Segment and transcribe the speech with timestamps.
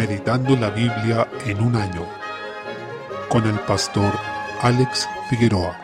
[0.00, 2.06] Meditando la Biblia en un año
[3.28, 4.10] con el pastor
[4.62, 5.78] Alex Figueroa.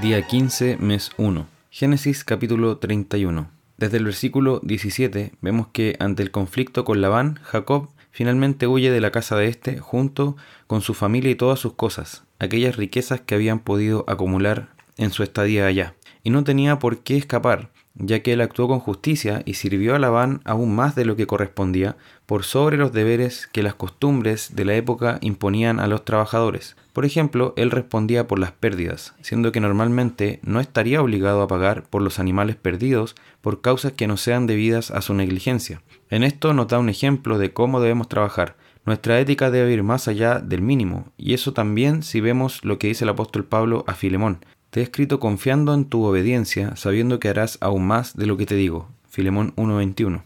[0.00, 1.48] Día 15, mes 1.
[1.70, 3.50] Génesis capítulo 31.
[3.78, 9.00] Desde el versículo 17 vemos que ante el conflicto con Labán, Jacob finalmente huye de
[9.00, 10.36] la casa de éste junto
[10.68, 15.24] con su familia y todas sus cosas, aquellas riquezas que habían podido acumular en su
[15.24, 15.96] estadía allá.
[16.22, 19.98] Y no tenía por qué escapar, ya que él actuó con justicia y sirvió a
[19.98, 21.96] Labán aún más de lo que correspondía,
[22.26, 26.76] por sobre los deberes que las costumbres de la época imponían a los trabajadores.
[26.92, 31.84] Por ejemplo, él respondía por las pérdidas, siendo que normalmente no estaría obligado a pagar
[31.84, 35.82] por los animales perdidos por causas que no sean debidas a su negligencia.
[36.10, 38.56] En esto nos da un ejemplo de cómo debemos trabajar.
[38.84, 42.88] Nuestra ética debe ir más allá del mínimo, y eso también si vemos lo que
[42.88, 47.28] dice el apóstol Pablo a Filemón, te he escrito confiando en tu obediencia, sabiendo que
[47.28, 48.88] harás aún más de lo que te digo.
[49.06, 50.22] Filemón 1:21.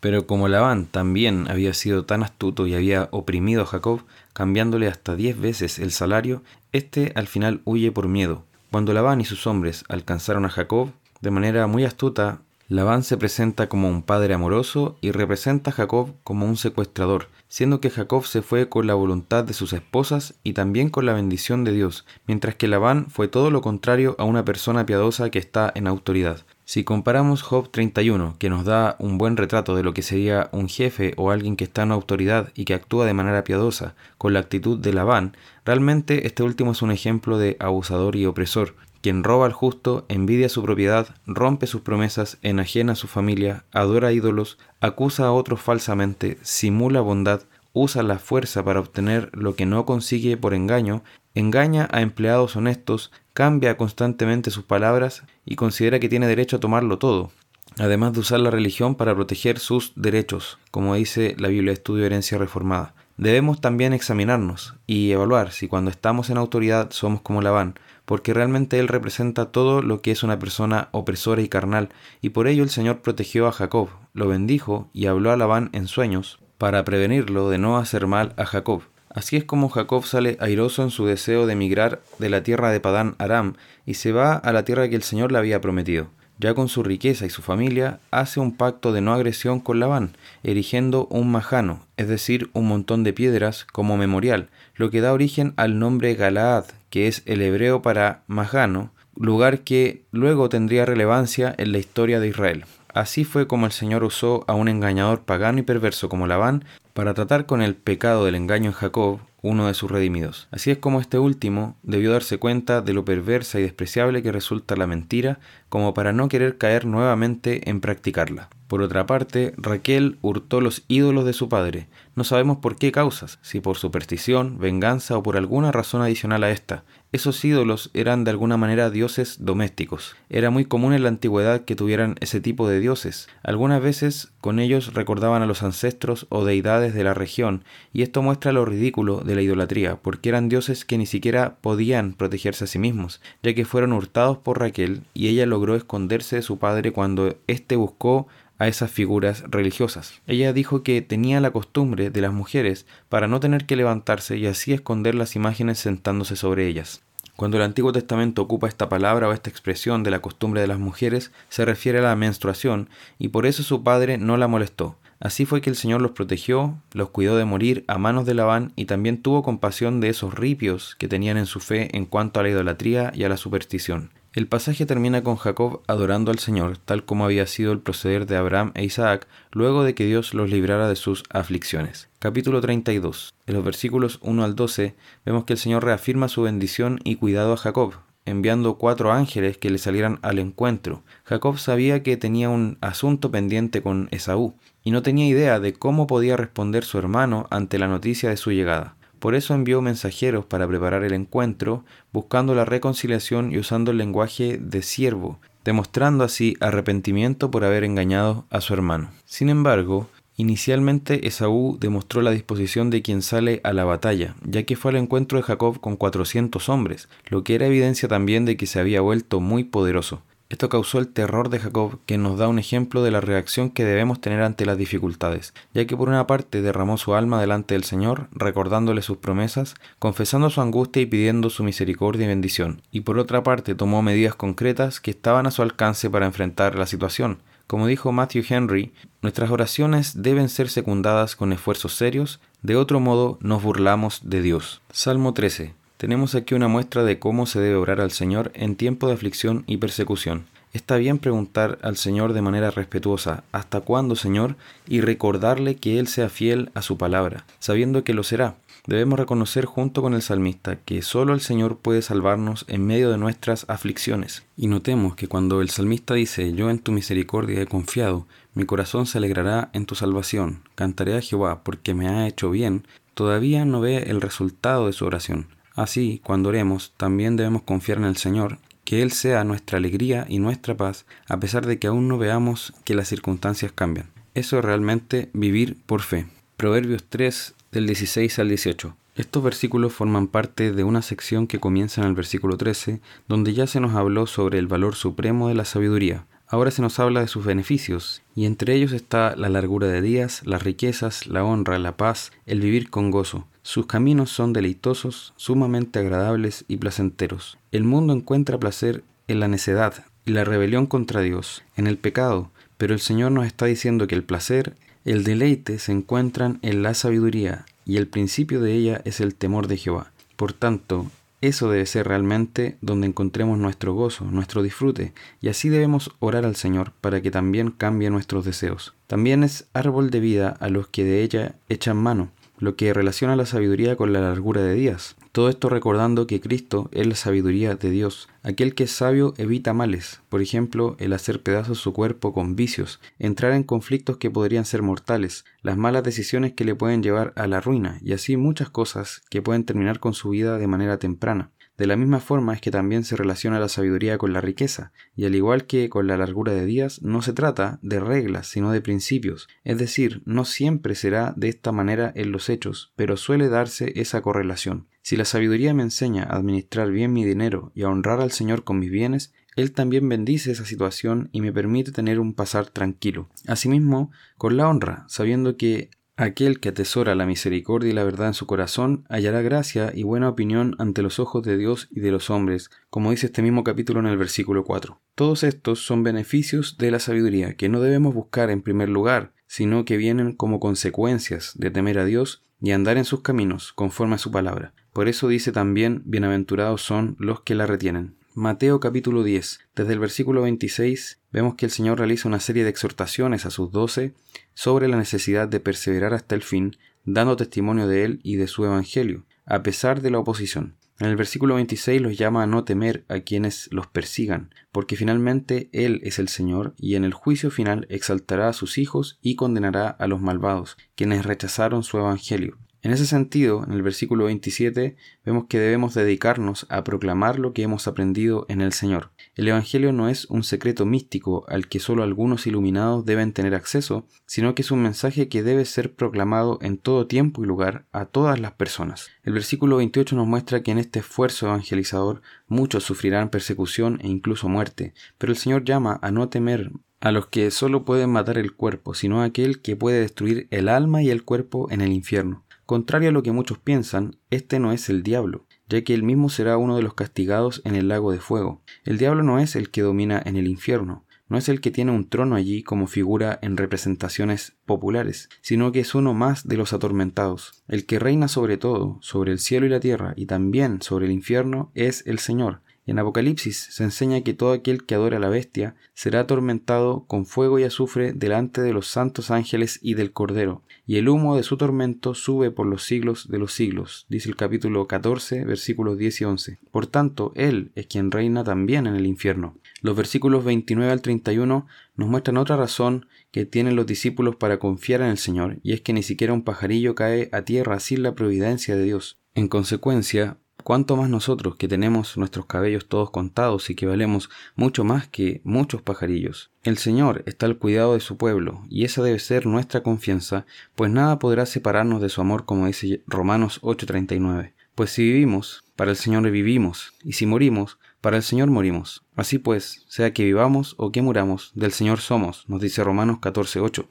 [0.00, 4.02] Pero como Labán también había sido tan astuto y había oprimido a Jacob,
[4.34, 8.44] cambiándole hasta diez veces el salario, éste al final huye por miedo.
[8.70, 10.90] Cuando Labán y sus hombres alcanzaron a Jacob,
[11.22, 16.12] de manera muy astuta, Labán se presenta como un padre amoroso y representa a Jacob
[16.22, 20.52] como un secuestrador, siendo que Jacob se fue con la voluntad de sus esposas y
[20.52, 24.44] también con la bendición de Dios, mientras que Labán fue todo lo contrario a una
[24.44, 26.46] persona piadosa que está en autoridad.
[26.64, 30.68] Si comparamos Job 31, que nos da un buen retrato de lo que sería un
[30.68, 34.38] jefe o alguien que está en autoridad y que actúa de manera piadosa, con la
[34.38, 39.46] actitud de Labán, realmente este último es un ejemplo de abusador y opresor, quien roba
[39.46, 45.26] al justo, envidia su propiedad, rompe sus promesas, enajena a su familia, adora ídolos, acusa
[45.26, 50.54] a otros falsamente, simula bondad, usa la fuerza para obtener lo que no consigue por
[50.54, 51.02] engaño,
[51.34, 56.98] engaña a empleados honestos, cambia constantemente sus palabras y considera que tiene derecho a tomarlo
[56.98, 57.30] todo,
[57.78, 62.06] además de usar la religión para proteger sus derechos, como dice la Biblia de Estudio
[62.06, 62.94] Herencia Reformada.
[63.16, 67.74] Debemos también examinarnos y evaluar si cuando estamos en autoridad somos como Labán,
[68.10, 71.90] porque realmente él representa todo lo que es una persona opresora y carnal,
[72.20, 75.86] y por ello el Señor protegió a Jacob, lo bendijo y habló a Labán en
[75.86, 78.82] sueños, para prevenirlo de no hacer mal a Jacob.
[79.10, 82.80] Así es como Jacob sale airoso en su deseo de emigrar de la tierra de
[82.80, 83.54] Padán Aram
[83.86, 86.08] y se va a la tierra que el Señor le había prometido.
[86.40, 90.16] Ya con su riqueza y su familia, hace un pacto de no agresión con Labán,
[90.42, 95.52] erigiendo un majano, es decir, un montón de piedras, como memorial, lo que da origen
[95.56, 101.72] al nombre Galaad, que es el hebreo para Majano, lugar que luego tendría relevancia en
[101.72, 102.64] la historia de Israel.
[102.94, 106.64] Así fue como el Señor usó a un engañador pagano y perverso como Labán
[106.94, 110.48] para tratar con el pecado del engaño en Jacob, uno de sus redimidos.
[110.50, 114.76] Así es como este último debió darse cuenta de lo perversa y despreciable que resulta
[114.76, 118.48] la mentira, como para no querer caer nuevamente en practicarla.
[118.70, 121.88] Por otra parte, Raquel hurtó los ídolos de su padre.
[122.14, 126.52] No sabemos por qué causas, si por superstición, venganza o por alguna razón adicional a
[126.52, 126.84] esta.
[127.10, 130.14] Esos ídolos eran de alguna manera dioses domésticos.
[130.28, 133.28] Era muy común en la antigüedad que tuvieran ese tipo de dioses.
[133.42, 138.22] Algunas veces con ellos recordaban a los ancestros o deidades de la región, y esto
[138.22, 142.68] muestra lo ridículo de la idolatría, porque eran dioses que ni siquiera podían protegerse a
[142.68, 146.92] sí mismos, ya que fueron hurtados por Raquel y ella logró esconderse de su padre
[146.92, 148.28] cuando éste buscó
[148.60, 150.20] a esas figuras religiosas.
[150.28, 154.46] Ella dijo que tenía la costumbre de las mujeres para no tener que levantarse y
[154.46, 157.02] así esconder las imágenes sentándose sobre ellas.
[157.36, 160.78] Cuando el Antiguo Testamento ocupa esta palabra o esta expresión de la costumbre de las
[160.78, 164.96] mujeres, se refiere a la menstruación, y por eso su padre no la molestó.
[165.20, 168.72] Así fue que el Señor los protegió, los cuidó de morir a manos de Labán
[168.76, 172.42] y también tuvo compasión de esos ripios que tenían en su fe en cuanto a
[172.42, 174.10] la idolatría y a la superstición.
[174.32, 178.36] El pasaje termina con Jacob adorando al Señor, tal como había sido el proceder de
[178.36, 182.08] Abraham e Isaac luego de que Dios los librara de sus aflicciones.
[182.20, 183.34] Capítulo 32.
[183.48, 184.94] En los versículos 1 al 12
[185.26, 189.68] vemos que el Señor reafirma su bendición y cuidado a Jacob, enviando cuatro ángeles que
[189.68, 191.02] le salieran al encuentro.
[191.24, 194.54] Jacob sabía que tenía un asunto pendiente con Esaú,
[194.84, 198.52] y no tenía idea de cómo podía responder su hermano ante la noticia de su
[198.52, 198.94] llegada.
[199.20, 204.58] Por eso envió mensajeros para preparar el encuentro, buscando la reconciliación y usando el lenguaje
[204.58, 209.10] de siervo, demostrando así arrepentimiento por haber engañado a su hermano.
[209.26, 210.08] Sin embargo,
[210.40, 214.96] Inicialmente Esaú demostró la disposición de quien sale a la batalla, ya que fue al
[214.96, 219.02] encuentro de Jacob con 400 hombres, lo que era evidencia también de que se había
[219.02, 220.22] vuelto muy poderoso.
[220.50, 223.84] Esto causó el terror de Jacob, que nos da un ejemplo de la reacción que
[223.84, 227.84] debemos tener ante las dificultades, ya que por una parte derramó su alma delante del
[227.84, 233.16] Señor, recordándole sus promesas, confesando su angustia y pidiendo su misericordia y bendición, y por
[233.20, 237.38] otra parte tomó medidas concretas que estaban a su alcance para enfrentar la situación,
[237.68, 238.92] Como dijo Matthew Henry,
[239.22, 244.82] nuestras oraciones deben ser secundadas con esfuerzos serios, de otro modo nos burlamos de Dios.
[244.90, 245.79] Salmo 13.
[246.00, 249.64] Tenemos aquí una muestra de cómo se debe orar al Señor en tiempo de aflicción
[249.66, 250.46] y persecución.
[250.72, 254.56] Está bien preguntar al Señor de manera respetuosa, ¿hasta cuándo, Señor?
[254.88, 258.54] y recordarle que Él sea fiel a su palabra, sabiendo que lo será.
[258.86, 263.18] Debemos reconocer junto con el salmista que solo el Señor puede salvarnos en medio de
[263.18, 264.42] nuestras aflicciones.
[264.56, 269.04] Y notemos que cuando el salmista dice, yo en tu misericordia he confiado, mi corazón
[269.04, 273.82] se alegrará en tu salvación, cantaré a Jehová porque me ha hecho bien, todavía no
[273.82, 275.59] ve el resultado de su oración.
[275.74, 280.40] Así, cuando oremos, también debemos confiar en el Señor que Él sea nuestra alegría y
[280.40, 284.08] nuestra paz, a pesar de que aún no veamos que las circunstancias cambian.
[284.34, 286.26] Eso es realmente vivir por fe.
[286.56, 288.96] Proverbios 3 del 16 al 18.
[289.16, 293.66] Estos versículos forman parte de una sección que comienza en el versículo 13, donde ya
[293.66, 296.24] se nos habló sobre el valor supremo de la sabiduría.
[296.46, 300.42] Ahora se nos habla de sus beneficios, y entre ellos está la largura de días,
[300.44, 303.46] las riquezas, la honra, la paz, el vivir con gozo.
[303.70, 307.56] Sus caminos son deleitosos, sumamente agradables y placenteros.
[307.70, 312.50] El mundo encuentra placer en la necedad y la rebelión contra Dios, en el pecado,
[312.78, 314.74] pero el Señor nos está diciendo que el placer,
[315.04, 319.68] el deleite se encuentran en la sabiduría, y el principio de ella es el temor
[319.68, 320.10] de Jehová.
[320.34, 321.08] Por tanto,
[321.40, 326.56] eso debe ser realmente donde encontremos nuestro gozo, nuestro disfrute, y así debemos orar al
[326.56, 328.94] Señor para que también cambie nuestros deseos.
[329.06, 333.34] También es árbol de vida a los que de ella echan mano, lo que relaciona
[333.36, 335.16] la sabiduría con la largura de días.
[335.32, 338.28] Todo esto recordando que Cristo es la sabiduría de Dios.
[338.42, 343.00] Aquel que es sabio evita males, por ejemplo, el hacer pedazos su cuerpo con vicios,
[343.18, 347.46] entrar en conflictos que podrían ser mortales, las malas decisiones que le pueden llevar a
[347.46, 351.50] la ruina, y así muchas cosas que pueden terminar con su vida de manera temprana.
[351.80, 355.24] De la misma forma es que también se relaciona la sabiduría con la riqueza, y
[355.24, 358.82] al igual que con la largura de días, no se trata de reglas, sino de
[358.82, 363.94] principios, es decir, no siempre será de esta manera en los hechos, pero suele darse
[363.98, 364.88] esa correlación.
[365.00, 368.62] Si la sabiduría me enseña a administrar bien mi dinero y a honrar al Señor
[368.62, 373.30] con mis bienes, Él también bendice esa situación y me permite tener un pasar tranquilo.
[373.46, 375.88] Asimismo, con la honra, sabiendo que
[376.20, 380.28] Aquel que atesora la misericordia y la verdad en su corazón hallará gracia y buena
[380.28, 384.00] opinión ante los ojos de Dios y de los hombres, como dice este mismo capítulo
[384.00, 385.00] en el versículo 4.
[385.14, 389.86] Todos estos son beneficios de la sabiduría que no debemos buscar en primer lugar, sino
[389.86, 394.18] que vienen como consecuencias de temer a Dios y andar en sus caminos conforme a
[394.18, 394.74] su palabra.
[394.92, 398.16] Por eso dice también, bienaventurados son los que la retienen.
[398.34, 399.58] Mateo capítulo 10.
[399.74, 403.70] Desde el versículo 26 vemos que el Señor realiza una serie de exhortaciones a sus
[403.70, 404.14] doce
[404.54, 408.64] sobre la necesidad de perseverar hasta el fin, dando testimonio de Él y de su
[408.64, 410.76] Evangelio, a pesar de la oposición.
[411.00, 415.70] En el versículo 26 los llama a no temer a quienes los persigan, porque finalmente
[415.72, 419.88] Él es el Señor y en el juicio final exaltará a sus hijos y condenará
[419.88, 422.58] a los malvados, quienes rechazaron su Evangelio.
[422.82, 424.96] En ese sentido, en el versículo 27
[425.26, 429.10] vemos que debemos dedicarnos a proclamar lo que hemos aprendido en el Señor.
[429.34, 434.06] El Evangelio no es un secreto místico al que solo algunos iluminados deben tener acceso,
[434.24, 438.06] sino que es un mensaje que debe ser proclamado en todo tiempo y lugar a
[438.06, 439.10] todas las personas.
[439.24, 444.48] El versículo 28 nos muestra que en este esfuerzo evangelizador muchos sufrirán persecución e incluso
[444.48, 448.54] muerte, pero el Señor llama a no temer a los que solo pueden matar el
[448.54, 452.44] cuerpo, sino a aquel que puede destruir el alma y el cuerpo en el infierno.
[452.70, 456.28] Contrario a lo que muchos piensan, este no es el diablo, ya que él mismo
[456.28, 458.62] será uno de los castigados en el lago de fuego.
[458.84, 461.90] El diablo no es el que domina en el infierno, no es el que tiene
[461.90, 466.72] un trono allí como figura en representaciones populares, sino que es uno más de los
[466.72, 467.64] atormentados.
[467.66, 471.12] El que reina sobre todo, sobre el cielo y la tierra, y también sobre el
[471.12, 475.28] infierno, es el Señor, en Apocalipsis se enseña que todo aquel que adora a la
[475.28, 480.62] bestia será atormentado con fuego y azufre delante de los santos ángeles y del Cordero,
[480.86, 484.36] y el humo de su tormento sube por los siglos de los siglos, dice el
[484.36, 486.58] capítulo 14, versículos 10 y 11.
[486.70, 489.56] Por tanto, Él es quien reina también en el infierno.
[489.82, 495.00] Los versículos 29 al 31 nos muestran otra razón que tienen los discípulos para confiar
[495.00, 498.14] en el Señor, y es que ni siquiera un pajarillo cae a tierra sin la
[498.14, 499.20] providencia de Dios.
[499.34, 504.84] En consecuencia, ¿Cuánto más nosotros que tenemos nuestros cabellos todos contados y que valemos mucho
[504.84, 506.50] más que muchos pajarillos?
[506.62, 510.90] El Señor está al cuidado de su pueblo, y esa debe ser nuestra confianza, pues
[510.90, 514.54] nada podrá separarnos de su amor, como dice Romanos 8:39.
[514.74, 519.04] Pues si vivimos, para el Señor vivimos, y si morimos, para el Señor morimos.
[519.16, 523.86] Así pues, sea que vivamos o que muramos, del Señor somos, nos dice Romanos 14:8.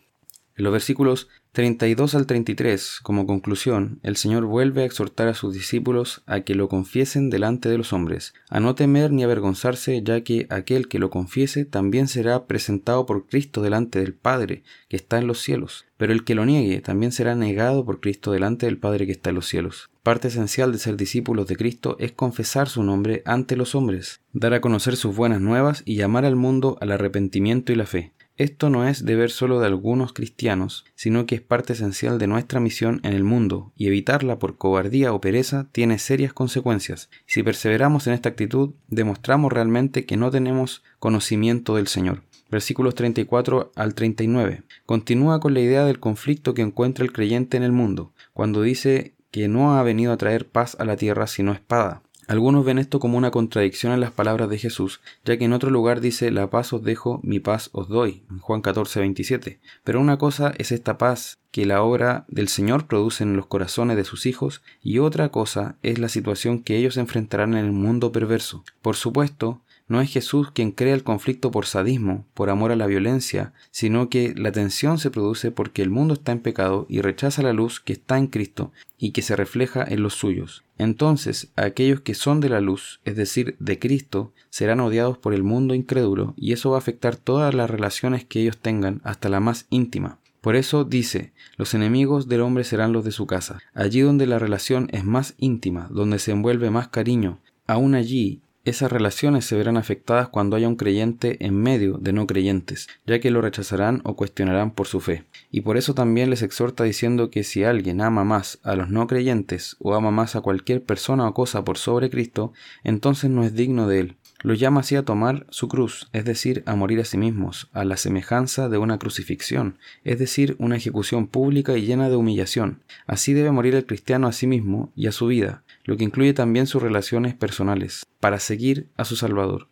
[0.60, 5.54] En los versículos 32 al 33, como conclusión, el Señor vuelve a exhortar a sus
[5.54, 10.20] discípulos a que lo confiesen delante de los hombres, a no temer ni avergonzarse, ya
[10.22, 15.18] que aquel que lo confiese también será presentado por Cristo delante del Padre, que está
[15.18, 15.86] en los cielos.
[15.96, 19.30] Pero el que lo niegue también será negado por Cristo delante del Padre que está
[19.30, 19.90] en los cielos.
[20.04, 24.54] Parte esencial de ser discípulos de Cristo es confesar su nombre ante los hombres, dar
[24.54, 28.12] a conocer sus buenas nuevas y llamar al mundo al arrepentimiento y la fe.
[28.40, 32.62] Esto no es deber solo de algunos cristianos, sino que es parte esencial de nuestra
[32.62, 37.10] misión en el mundo, y evitarla por cobardía o pereza tiene serias consecuencias.
[37.26, 42.22] Si perseveramos en esta actitud, demostramos realmente que no tenemos conocimiento del Señor.
[42.50, 44.64] Versículos 34 al 39.
[44.86, 49.16] Continúa con la idea del conflicto que encuentra el creyente en el mundo, cuando dice
[49.32, 52.04] que no ha venido a traer paz a la tierra sino espada.
[52.30, 55.72] Algunos ven esto como una contradicción en las palabras de Jesús, ya que en otro
[55.72, 59.60] lugar dice la paz os dejo, mi paz os doy, en Juan 14, 27.
[59.84, 63.98] Pero una cosa es esta paz que la obra del Señor produce en los corazones
[63.98, 68.12] de sus hijos, y otra cosa es la situación que ellos enfrentarán en el mundo
[68.12, 68.64] perverso.
[68.84, 72.86] Por supuesto, no es Jesús quien crea el conflicto por sadismo, por amor a la
[72.86, 77.42] violencia, sino que la tensión se produce porque el mundo está en pecado y rechaza
[77.42, 80.64] la luz que está en Cristo y que se refleja en los suyos.
[80.78, 85.44] Entonces aquellos que son de la luz, es decir, de Cristo, serán odiados por el
[85.44, 89.40] mundo incrédulo y eso va a afectar todas las relaciones que ellos tengan, hasta la
[89.40, 90.20] más íntima.
[90.42, 93.60] Por eso dice, los enemigos del hombre serán los de su casa.
[93.74, 98.92] Allí donde la relación es más íntima, donde se envuelve más cariño, aún allí esas
[98.92, 103.32] relaciones se verán afectadas cuando haya un creyente en medio de no creyentes, ya que
[103.32, 105.26] lo rechazarán o cuestionarán por su fe.
[105.52, 109.08] Y por eso también les exhorta diciendo que si alguien ama más a los no
[109.08, 113.54] creyentes o ama más a cualquier persona o cosa por sobre Cristo, entonces no es
[113.54, 114.16] digno de él.
[114.42, 117.84] Lo llama así a tomar su cruz, es decir, a morir a sí mismos, a
[117.84, 122.80] la semejanza de una crucifixión, es decir, una ejecución pública y llena de humillación.
[123.06, 126.34] Así debe morir el cristiano a sí mismo y a su vida, lo que incluye
[126.34, 129.70] también sus relaciones personales, para seguir a su Salvador.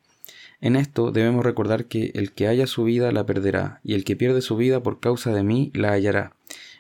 [0.62, 4.16] En esto debemos recordar que el que haya su vida la perderá, y el que
[4.16, 6.34] pierde su vida por causa de mí la hallará.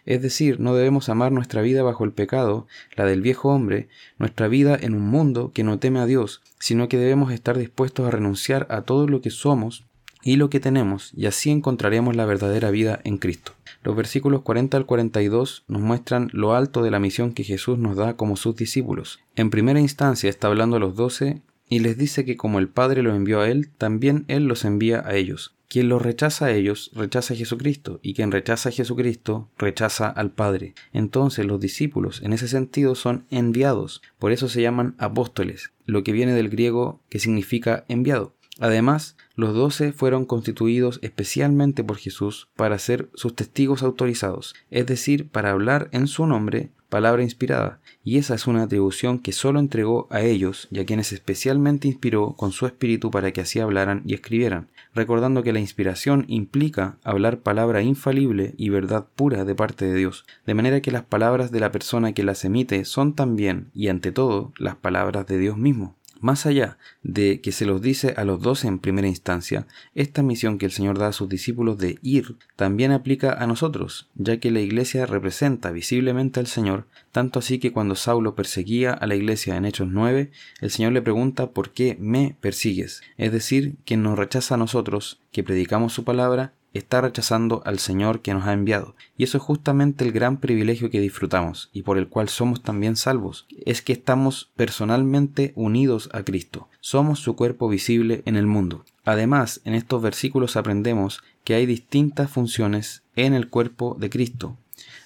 [0.05, 2.65] Es decir, no debemos amar nuestra vida bajo el pecado,
[2.95, 6.89] la del viejo hombre, nuestra vida en un mundo que no teme a Dios, sino
[6.89, 9.85] que debemos estar dispuestos a renunciar a todo lo que somos
[10.27, 13.53] y lo que tenemos, y así encontraremos la verdadera vida en Cristo.
[13.81, 17.95] Los versículos 40 al 42 nos muestran lo alto de la misión que Jesús nos
[17.95, 19.21] da como sus discípulos.
[19.37, 23.03] En primera instancia está hablando a los doce y les dice que como el Padre
[23.03, 25.55] lo envió a Él, también Él los envía a ellos.
[25.69, 30.31] Quien los rechaza a ellos, rechaza a Jesucristo, y quien rechaza a Jesucristo, rechaza al
[30.31, 30.75] Padre.
[30.91, 36.11] Entonces los discípulos, en ese sentido, son enviados, por eso se llaman apóstoles, lo que
[36.11, 38.36] viene del griego que significa enviado.
[38.59, 45.29] Además, los doce fueron constituidos especialmente por Jesús para ser sus testigos autorizados, es decir,
[45.29, 50.07] para hablar en su nombre palabra inspirada, y esa es una atribución que sólo entregó
[50.09, 54.13] a ellos y a quienes especialmente inspiró con su espíritu para que así hablaran y
[54.13, 59.95] escribieran, recordando que la inspiración implica hablar palabra infalible y verdad pura de parte de
[59.95, 63.89] Dios, de manera que las palabras de la persona que las emite son también, y
[63.89, 65.96] ante todo, las palabras de Dios mismo.
[66.19, 70.57] Más allá de que se los dice a los doce en primera instancia, esta misión
[70.57, 74.51] que el Señor da a sus discípulos de ir también aplica a nosotros, ya que
[74.51, 79.57] la iglesia representa visiblemente al Señor, tanto así que cuando Saulo perseguía a la iglesia
[79.57, 80.31] en Hechos 9,
[80.61, 83.01] el Señor le pregunta ¿por qué me persigues?
[83.17, 88.21] Es decir, quien nos rechaza a nosotros, que predicamos su palabra, está rechazando al Señor
[88.21, 88.95] que nos ha enviado.
[89.17, 92.95] Y eso es justamente el gran privilegio que disfrutamos y por el cual somos también
[92.95, 93.45] salvos.
[93.65, 96.67] Es que estamos personalmente unidos a Cristo.
[96.79, 98.85] Somos su cuerpo visible en el mundo.
[99.05, 104.57] Además, en estos versículos aprendemos que hay distintas funciones en el cuerpo de Cristo.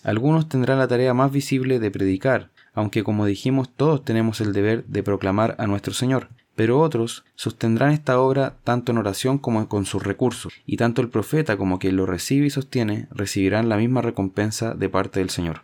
[0.03, 4.85] Algunos tendrán la tarea más visible de predicar, aunque como dijimos todos tenemos el deber
[4.85, 9.85] de proclamar a nuestro Señor pero otros sostendrán esta obra tanto en oración como con
[9.85, 14.01] sus recursos, y tanto el profeta como quien lo recibe y sostiene recibirán la misma
[14.01, 15.63] recompensa de parte del Señor.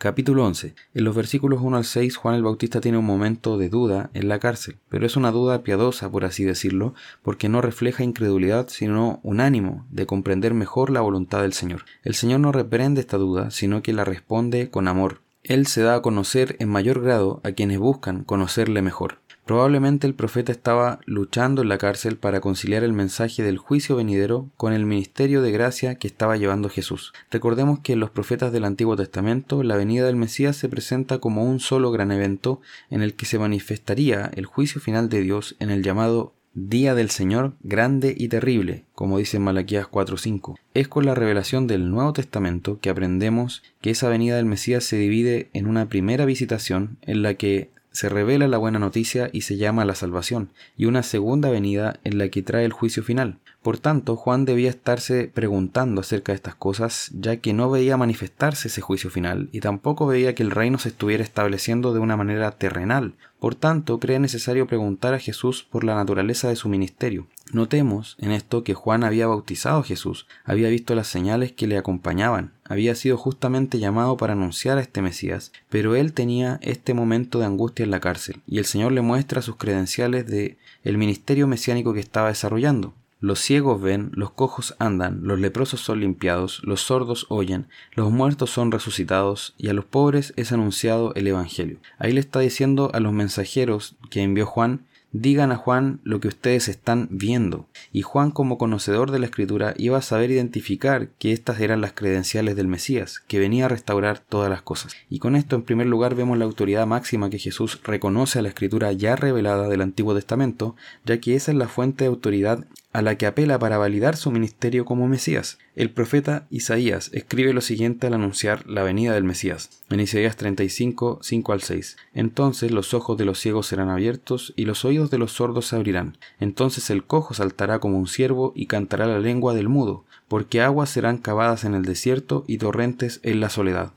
[0.00, 0.76] Capítulo 11.
[0.94, 4.28] En los versículos 1 al 6 Juan el Bautista tiene un momento de duda en
[4.28, 9.18] la cárcel, pero es una duda piadosa, por así decirlo, porque no refleja incredulidad, sino
[9.24, 11.84] un ánimo de comprender mejor la voluntad del Señor.
[12.04, 15.20] El Señor no reprende esta duda, sino que la responde con amor.
[15.42, 19.18] Él se da a conocer en mayor grado a quienes buscan conocerle mejor.
[19.48, 24.50] Probablemente el profeta estaba luchando en la cárcel para conciliar el mensaje del juicio venidero
[24.58, 27.14] con el ministerio de gracia que estaba llevando Jesús.
[27.30, 31.44] Recordemos que en los profetas del Antiguo Testamento la venida del Mesías se presenta como
[31.44, 35.70] un solo gran evento en el que se manifestaría el juicio final de Dios en
[35.70, 40.56] el llamado día del Señor grande y terrible, como dice Malaquías 4:5.
[40.74, 44.98] Es con la revelación del Nuevo Testamento que aprendemos que esa venida del Mesías se
[44.98, 49.56] divide en una primera visitación en la que se revela la buena noticia y se
[49.56, 53.38] llama la salvación, y una segunda venida en la que trae el juicio final.
[53.62, 58.68] Por tanto, Juan debía estarse preguntando acerca de estas cosas, ya que no veía manifestarse
[58.68, 62.52] ese juicio final, y tampoco veía que el reino se estuviera estableciendo de una manera
[62.52, 63.14] terrenal.
[63.40, 67.26] Por tanto, cree necesario preguntar a Jesús por la naturaleza de su ministerio.
[67.52, 71.78] Notemos en esto que Juan había bautizado a Jesús, había visto las señales que le
[71.78, 77.38] acompañaban, había sido justamente llamado para anunciar a este Mesías, pero él tenía este momento
[77.38, 81.46] de angustia en la cárcel, y el Señor le muestra sus credenciales de el ministerio
[81.46, 82.92] mesiánico que estaba desarrollando.
[83.20, 88.50] Los ciegos ven, los cojos andan, los leprosos son limpiados, los sordos oyen, los muertos
[88.50, 91.78] son resucitados, y a los pobres es anunciado el Evangelio.
[91.98, 96.28] Ahí le está diciendo a los mensajeros que envió Juan digan a Juan lo que
[96.28, 97.66] ustedes están viendo.
[97.92, 101.92] Y Juan, como conocedor de la escritura, iba a saber identificar que estas eran las
[101.92, 104.94] credenciales del Mesías, que venía a restaurar todas las cosas.
[105.08, 108.48] Y con esto, en primer lugar, vemos la autoridad máxima que Jesús reconoce a la
[108.48, 113.02] escritura ya revelada del Antiguo Testamento, ya que esa es la fuente de autoridad a
[113.02, 115.58] la que apela para validar su ministerio como Mesías.
[115.76, 121.20] El profeta Isaías escribe lo siguiente al anunciar la venida del Mesías, en Isaías 35,
[121.22, 121.96] 5 al 6.
[122.14, 125.76] Entonces los ojos de los ciegos serán abiertos y los oídos de los sordos se
[125.76, 126.16] abrirán.
[126.40, 130.90] Entonces el cojo saltará como un ciervo y cantará la lengua del mudo, porque aguas
[130.90, 133.92] serán cavadas en el desierto y torrentes en la soledad.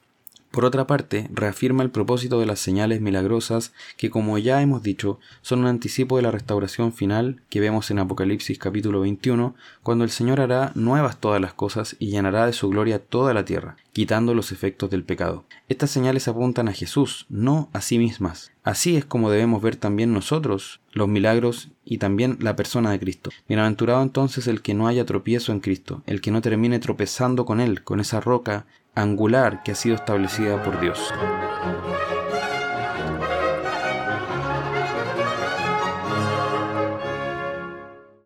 [0.51, 5.17] Por otra parte, reafirma el propósito de las señales milagrosas que, como ya hemos dicho,
[5.41, 10.09] son un anticipo de la restauración final que vemos en Apocalipsis capítulo 21, cuando el
[10.09, 14.33] Señor hará nuevas todas las cosas y llenará de su gloria toda la tierra, quitando
[14.33, 15.45] los efectos del pecado.
[15.69, 18.51] Estas señales apuntan a Jesús, no a sí mismas.
[18.63, 23.31] Así es como debemos ver también nosotros los milagros y también la persona de Cristo.
[23.47, 27.59] Bienaventurado entonces el que no haya tropiezo en Cristo, el que no termine tropezando con
[27.59, 31.13] Él, con esa roca angular que ha sido establecida por Dios.